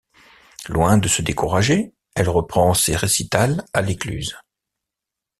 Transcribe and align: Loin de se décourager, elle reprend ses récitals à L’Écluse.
Loin 0.67 0.97
de 0.97 1.07
se 1.07 1.21
décourager, 1.21 1.93
elle 2.15 2.27
reprend 2.27 2.73
ses 2.73 2.95
récitals 2.95 3.63
à 3.71 3.83
L’Écluse. 3.83 4.35